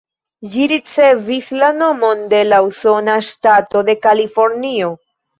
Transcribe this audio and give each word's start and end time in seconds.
Ĝi 0.51 0.63
ricevis 0.69 1.49
la 1.63 1.67
nomon 1.81 2.23
de 2.31 2.39
la 2.47 2.59
usona 2.69 3.17
ŝtato 3.27 3.83
de 3.91 3.95
Kalifornio. 4.07 4.89